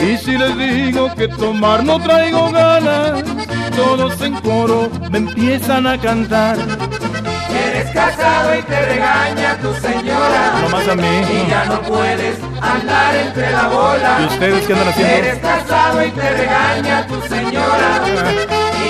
[0.00, 3.22] Y si les digo que tomar no traigo ganas,
[3.74, 6.56] todos en coro me empiezan a cantar.
[7.66, 10.60] Eres casado y te regaña tu señora.
[10.60, 11.02] No más a mí.
[11.02, 14.18] Y ya no puedes andar entre la bola.
[14.20, 15.14] ¿Y ustedes qué andan haciendo?
[15.14, 18.00] Eres casado y te regaña tu señora.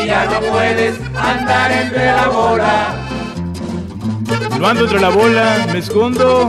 [0.02, 2.94] Y ya no puedes andar entre la bola.
[4.58, 6.48] No ando entre la bola, me escondo,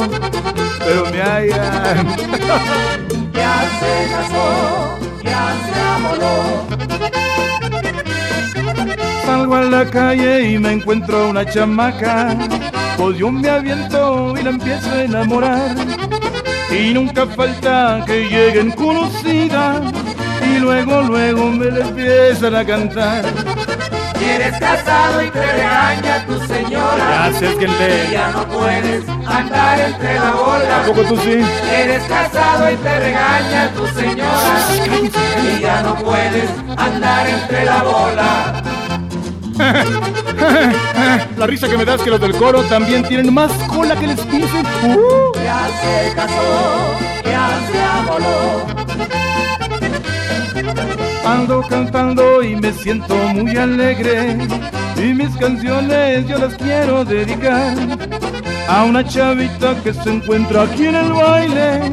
[0.86, 2.07] pero me hallan.
[3.33, 6.36] ya se casó, ya se amoró.
[9.25, 12.38] Salgo a la calle y me encuentro una chamaca,
[12.97, 15.75] pues yo me aviento y la empiezo a enamorar.
[16.69, 19.81] Y nunca falta que lleguen conocidas
[20.43, 23.25] y luego, luego me le empiezan a cantar.
[24.20, 27.05] Y eres casado y te regaña tu señora.
[27.07, 28.07] Gracias, gente.
[28.07, 30.80] Y ya no puedes andar entre la bola.
[30.80, 31.43] ¿A poco tú sí?
[31.72, 34.68] Eres casado y te regaña tu señora.
[35.43, 38.63] Y ya no puedes andar entre la bola.
[41.38, 44.18] La risa que me das que los del coro también tienen más cola que les
[44.30, 44.66] dicen.
[44.84, 45.32] Uh.
[45.43, 48.84] Ya se casó, ya se amoló.
[51.26, 54.38] Ando cantando y me siento muy alegre
[54.95, 57.76] y mis canciones yo las quiero dedicar
[58.67, 61.91] a una chavita que se encuentra aquí en el baile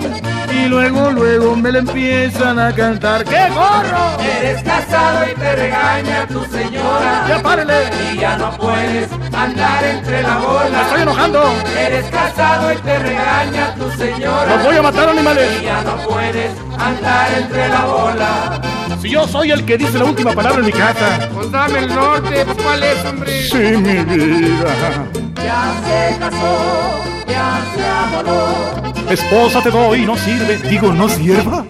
[0.54, 3.24] y luego, luego me le empiezan a cantar.
[3.24, 4.20] ¡Qué gorro!
[4.38, 7.24] Eres casado y te regaña tu señora.
[7.28, 7.90] ¡Ya párele!
[8.12, 10.70] Y ya no puedes andar entre la bola.
[10.70, 11.42] ¡Me estoy enojando!
[11.78, 14.56] Eres casado y te regaña tu señora.
[14.56, 15.60] ¡Los voy a matar, animales!
[15.60, 18.62] Y ya no puedes andar entre la bola.
[19.00, 21.28] Si yo soy el que dice la última palabra en mi casa.
[21.34, 23.42] Pues dame el norte, pues cuál es, hombre.
[23.44, 25.10] Sí, mi vida.
[25.34, 29.10] Ya se casó, ya se amoró.
[29.10, 31.66] Esposa te doy, no sirve, digo, no sirva.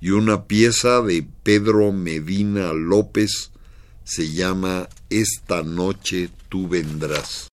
[0.00, 3.52] Y una pieza de Pedro Medina López
[4.02, 7.48] se llama Esta noche tú vendrás.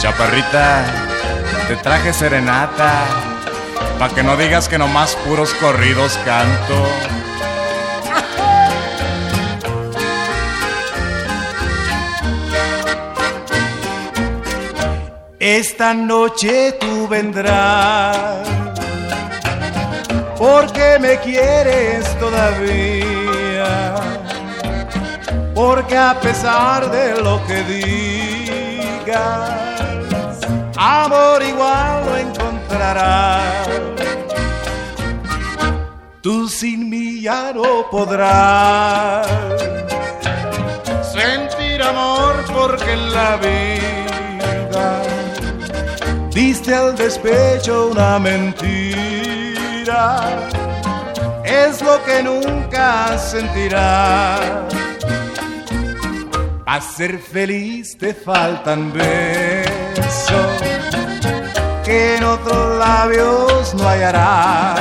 [0.00, 0.82] Chaparrita,
[1.68, 3.04] te traje serenata,
[3.98, 6.86] pa' que no digas que nomás puros corridos canto.
[15.38, 18.48] Esta noche tú vendrás,
[20.38, 23.96] porque me quieres todavía,
[25.54, 29.69] porque a pesar de lo que digas,
[30.80, 33.68] amor igual lo encontrarás.
[36.22, 39.26] Tú sin mí ya no podrás
[41.12, 45.02] sentir amor porque en la vida
[46.32, 49.10] diste al despecho una mentira.
[51.44, 54.40] Es lo que nunca sentirás.
[56.64, 59.69] A ser feliz te faltan besos
[61.90, 64.80] en otros labios no hallarás.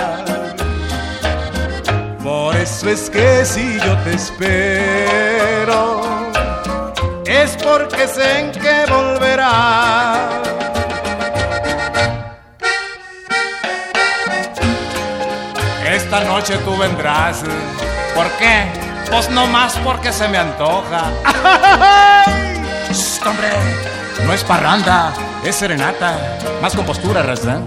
[2.23, 6.01] Por eso es que si yo te espero,
[7.25, 10.19] es porque sé en que volverás.
[15.85, 17.41] Esta noche tú vendrás.
[18.13, 18.65] ¿Por qué?
[19.09, 21.11] Pues no más porque se me antoja.
[22.91, 23.49] Shh, hombre,
[24.25, 25.13] no es parranda,
[25.43, 26.37] es serenata.
[26.61, 27.61] Más con postura, ¿verdad?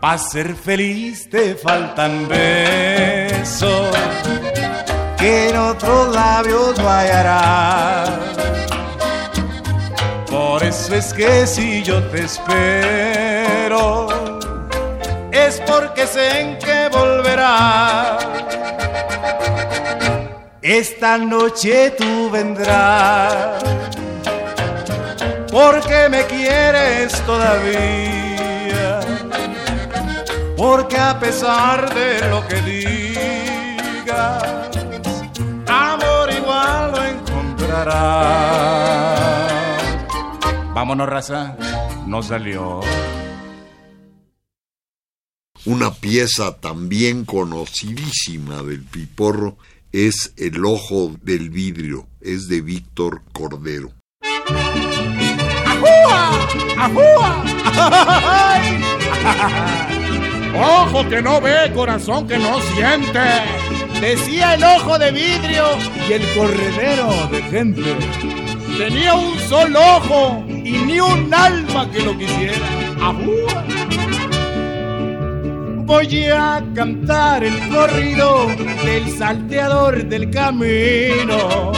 [0.00, 3.96] Para ser feliz te faltan besos
[5.18, 8.06] que en otros labios no.
[10.30, 14.06] Por eso es que si yo te espero,
[15.32, 18.18] es porque sé en que volverá.
[20.68, 23.62] Esta noche tú vendrás,
[25.48, 28.98] porque me quieres todavía,
[30.56, 34.42] porque a pesar de lo que digas,
[35.68, 38.02] amor igual lo encontrarás.
[40.74, 41.56] Vámonos, raza,
[42.08, 42.80] no salió.
[45.64, 49.58] Una pieza también conocidísima del Piporro
[50.04, 53.92] es El Ojo del Vidrio, es de Víctor Cordero.
[55.64, 56.48] ¡Ajúa!
[56.76, 57.44] ¡Ajúa!
[60.82, 63.20] Ojo que no ve, corazón que no siente.
[63.98, 65.64] Decía el ojo de vidrio
[66.06, 67.96] y el corredero de gente.
[68.76, 72.68] Tenía un solo ojo y ni un alma que lo quisiera.
[73.00, 73.64] ¡Ajúa!
[75.86, 78.48] Voy a cantar el corrido
[78.84, 81.72] del salteador del camino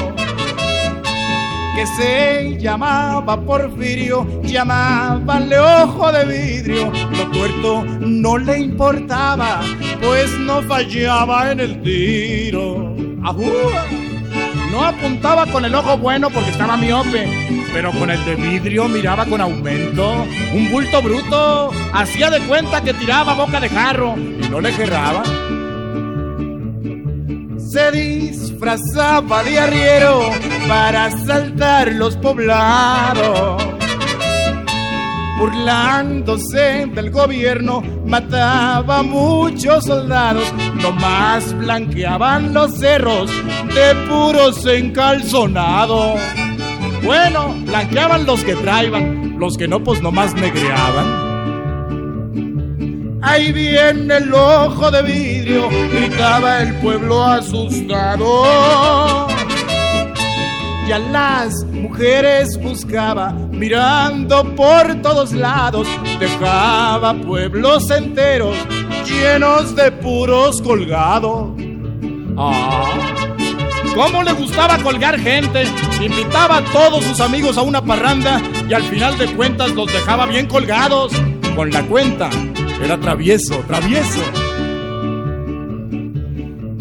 [1.76, 6.90] que se llamaba Porfirio, llamabanle ojo de vidrio.
[6.90, 9.60] Lo tuerto no le importaba,
[10.00, 12.96] pues no fallaba en el tiro.
[13.22, 13.97] ¡Ajúa!
[14.70, 17.28] No apuntaba con el ojo bueno porque estaba miope,
[17.72, 20.26] pero con el de vidrio miraba con aumento.
[20.52, 25.22] Un bulto bruto hacía de cuenta que tiraba boca de jarro y no le gerraba.
[27.70, 30.30] Se disfrazaba de arriero
[30.68, 33.77] para asaltar los poblados.
[35.38, 43.30] Burlándose del gobierno, mataba a muchos soldados, nomás blanqueaban los cerros
[43.74, 46.18] de puros encalzonados.
[47.04, 51.28] Bueno, blanqueaban los que traían, los que no, pues nomás negreaban.
[53.22, 58.44] Ahí viene el ojo de vidrio, gritaba el pueblo asustado.
[60.88, 65.86] Y a las mujeres buscaba, mirando por todos lados,
[66.18, 68.56] dejaba pueblos enteros
[69.04, 71.50] llenos de puros colgados.
[72.38, 72.90] Ah,
[73.94, 75.64] ¿Cómo le gustaba colgar gente?
[76.00, 80.24] Invitaba a todos sus amigos a una parranda y al final de cuentas los dejaba
[80.24, 81.12] bien colgados.
[81.54, 82.30] Con la cuenta,
[82.82, 84.22] era travieso, travieso.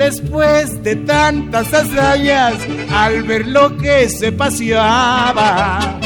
[0.10, 2.54] Después de tantas hazañas,
[2.94, 6.00] al ver lo que se paseaba,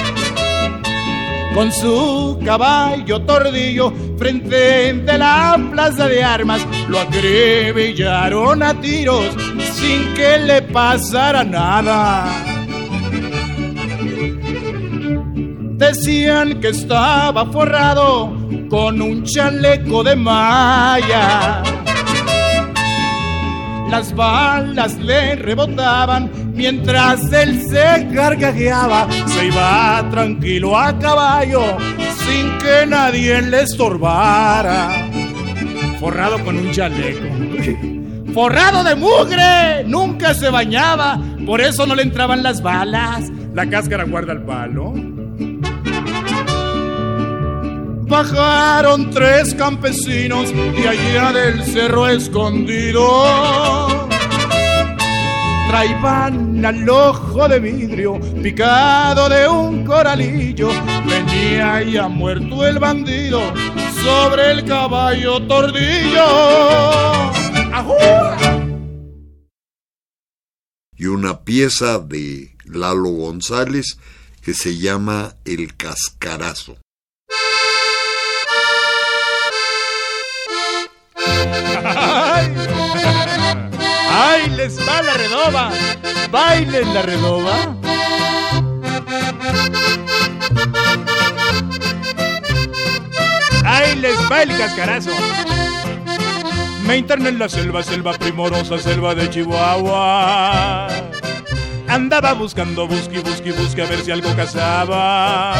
[1.53, 9.23] con su caballo tordillo frente de la plaza de armas, lo agrebillaron a tiros
[9.75, 12.25] sin que le pasara nada.
[15.77, 18.35] Decían que estaba forrado
[18.67, 21.61] con un chaleco de malla.
[23.91, 29.05] Las balas le rebotaban mientras él se carcajeaba.
[29.27, 31.61] Se iba tranquilo a caballo
[32.19, 35.09] sin que nadie le estorbara.
[35.99, 37.27] Forrado con un chaleco.
[38.33, 43.29] Forrado de mugre, nunca se bañaba, por eso no le entraban las balas.
[43.53, 44.93] La cáscara guarda el palo.
[48.11, 53.25] Bajaron tres campesinos de allá del cerro escondido.
[55.69, 60.71] Traían al ojo de vidrio picado de un coralillo.
[61.05, 63.39] Venía ya muerto el bandido
[64.03, 66.25] sobre el caballo tordillo.
[67.71, 68.37] ¡Ajúa!
[70.97, 73.97] Y una pieza de Lalo González
[74.41, 76.75] que se llama El Cascarazo.
[81.85, 82.53] ¡Ay!
[84.11, 85.71] ¡Ay, les va la redoba!
[86.31, 87.75] ¡Bailen la redoba!
[93.63, 95.11] ¡Ay, les va el cascarazo!
[96.85, 100.87] Me interné en la selva, selva primorosa, selva de Chihuahua.
[101.87, 105.55] Andaba buscando, busque, busque, busque a ver si algo cazaba.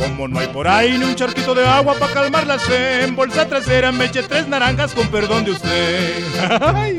[0.00, 3.14] Como no hay por ahí ni un charquito de agua para calmar la sed, en
[3.14, 6.24] bolsa trasera me eché tres naranjas con perdón de usted.
[6.74, 6.98] Ay.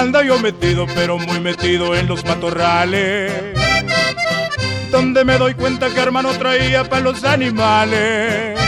[0.00, 3.30] Ando yo metido, pero muy metido en los matorrales.
[4.90, 8.58] Donde me doy cuenta que hermano traía para los animales.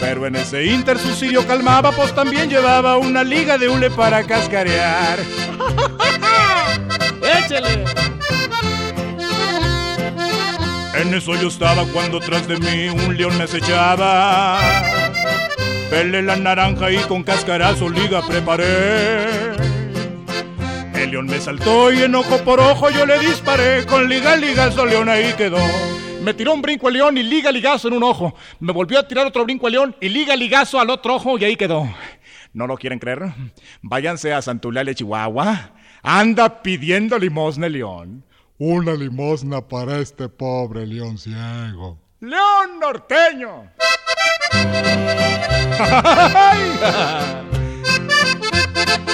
[0.00, 4.24] Pero en ese inter su sirio calmaba, pues también llevaba una liga de hule para
[4.24, 5.18] cascarear.
[10.94, 14.58] En eso yo estaba cuando tras de mí un león me acechaba.
[15.88, 19.56] Pele la naranja y con cascarazo liga preparé.
[20.94, 23.86] El león me saltó y en ojo por ojo yo le disparé.
[23.86, 25.60] Con liga, ligazo, león ahí quedó.
[26.22, 28.34] Me tiró un brinco al león y liga, ligazo en un ojo.
[28.60, 31.44] Me volvió a tirar otro brinco al león y liga, ligazo al otro ojo y
[31.44, 31.88] ahí quedó.
[32.52, 33.32] ¿No lo quieren creer?
[33.80, 35.77] Váyanse a Santulale, Chihuahua.
[36.02, 38.24] Anda pidiendo limosna león.
[38.58, 41.98] Una limosna para este pobre león ciego.
[42.20, 43.70] ¡León norteño!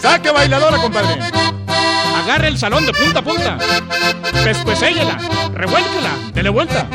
[0.01, 1.20] ¡Saque bailadora, compadre!
[2.22, 3.59] Agarre el salón de punta a punta.
[4.45, 5.18] Pescuecéyela,
[5.53, 6.89] revuélquela, dele vuelta.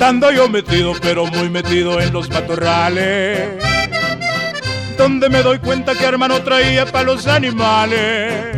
[0.00, 3.50] Estando yo metido, pero muy metido en los matorrales.
[4.96, 8.56] Donde me doy cuenta que hermano traía para los animales.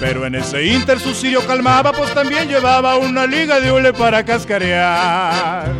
[0.00, 4.24] Pero en ese inter su cirio calmaba, pues también llevaba una liga de hule para
[4.24, 5.68] cascarear.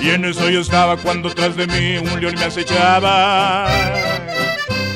[0.00, 3.66] y en eso yo estaba cuando tras de mí un león me acechaba.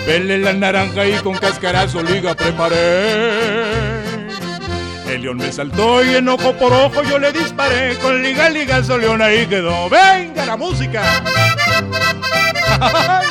[0.07, 4.07] Pele la naranja y con cascarazo liga preparé.
[5.09, 7.99] El león me saltó y en ojo por ojo yo le disparé.
[7.99, 9.91] Con liga, ligazo, león ahí quedó.
[9.91, 11.03] ¡Venga la música!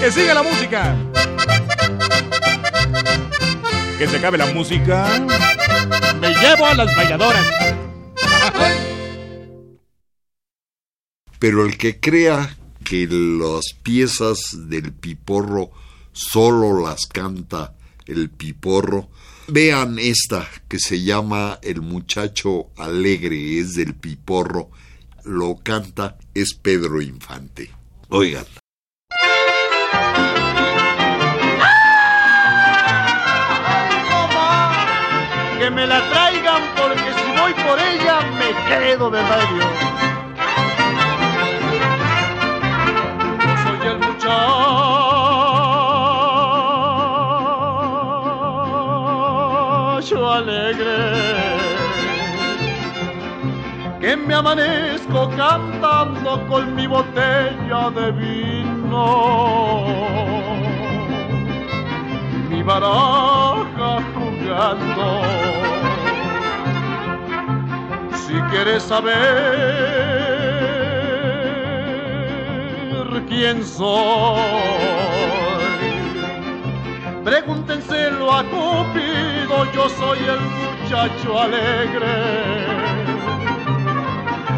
[0.00, 0.94] ¡Que siga la música!
[3.96, 5.08] Que se acabe la música.
[6.20, 7.46] Me llevo a las bailadoras.
[11.38, 12.54] Pero el que crea
[12.84, 15.70] que las piezas del piporro
[16.18, 17.74] solo las canta
[18.06, 19.08] el piporro.
[19.46, 24.70] Vean esta que se llama El muchacho alegre, es del piporro.
[25.24, 27.70] Lo canta, es Pedro Infante.
[28.08, 28.44] Oigan.
[35.58, 39.66] que me la traigan porque si voy por ella me quedo de medio.
[43.64, 44.57] soy el muchacho
[50.38, 50.98] alegre.
[54.00, 59.06] Que me amanezco cantando con mi botella de vino.
[62.50, 65.08] Mi baraja jugando
[68.24, 69.98] si quieres saber
[73.28, 74.40] quién soy,
[77.28, 82.16] pregúntenselo a Cupido, yo soy el muchacho alegre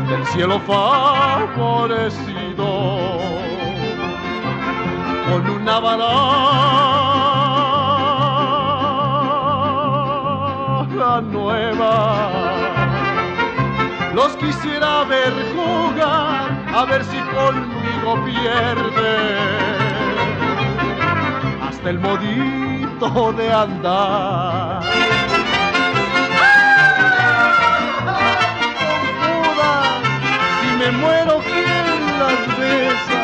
[0.09, 1.99] del cielo favorecido
[5.29, 6.21] con una baraja
[11.23, 12.41] nueva
[14.15, 19.10] los quisiera ver jugar, a ver si conmigo pierde.
[21.85, 24.83] El modito de andar.
[30.61, 31.87] si me muero, ¿quién
[32.21, 33.23] las besa?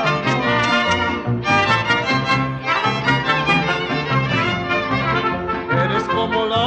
[5.85, 6.67] Eres como la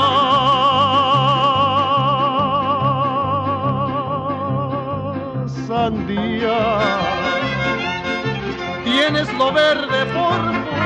[5.67, 6.59] sandía.
[8.83, 10.78] Tienes lo verde por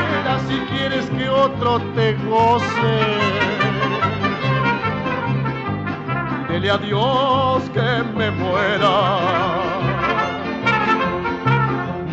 [0.47, 2.95] si quieres que otro te goce.
[6.49, 8.95] Dile a Dios que me muera.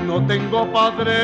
[0.07, 1.15] No tengo padre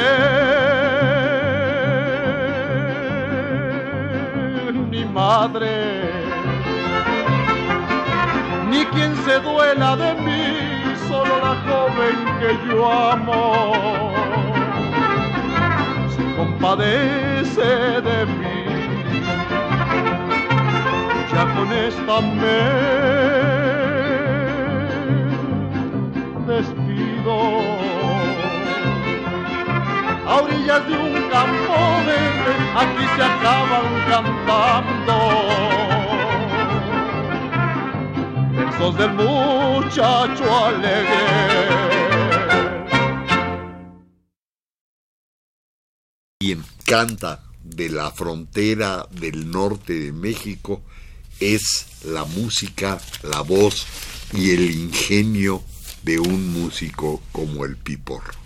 [4.90, 6.00] ni madre,
[8.70, 14.05] ni quien se duela de mí, solo la joven que yo amo
[16.66, 18.58] compadece de mí.
[21.32, 22.60] Ya con esta me
[26.52, 27.36] despido
[30.26, 31.74] a orillas de un campo
[32.06, 32.52] verde,
[32.82, 35.16] aquí se acaban cantando
[38.56, 41.95] versos del muchacho alegre.
[46.46, 50.80] Quien canta de la frontera del norte de México
[51.40, 53.84] es la música, la voz
[54.32, 55.64] y el ingenio
[56.04, 58.45] de un músico como el Piporro.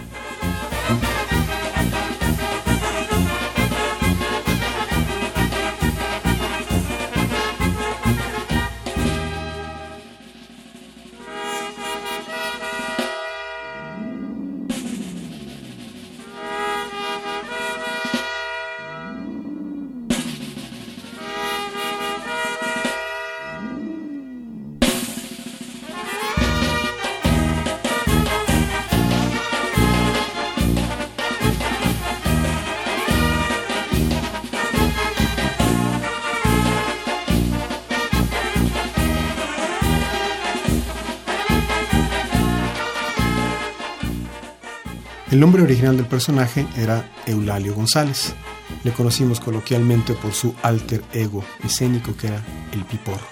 [45.81, 48.35] Original del personaje era Eulalio González.
[48.83, 53.25] Le conocimos coloquialmente por su alter ego escénico que era el Piporro.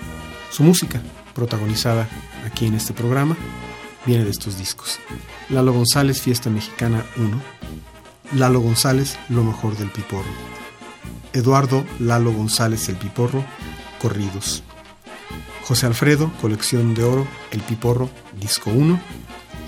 [0.49, 0.99] Su música,
[1.35, 2.09] protagonizada
[2.47, 3.37] aquí en este programa,
[4.03, 4.97] viene de estos discos.
[5.49, 7.39] Lalo González, Fiesta Mexicana 1.
[8.39, 10.31] Lalo González, Lo mejor del Piporro.
[11.33, 13.45] Eduardo Lalo González, El Piporro,
[14.01, 14.63] Corridos.
[15.65, 18.99] José Alfredo, Colección de Oro, El Piporro, Disco 1.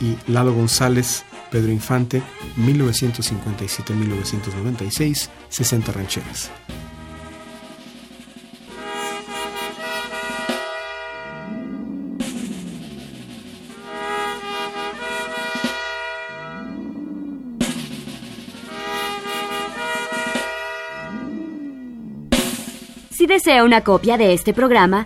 [0.01, 2.23] Y Lalo González, Pedro Infante,
[2.57, 6.49] 1957-1996, 60 rancheras.
[23.11, 25.05] Si desea una copia de este programa,